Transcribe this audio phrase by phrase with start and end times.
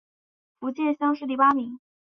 [0.59, 1.79] 福建乡试第八名。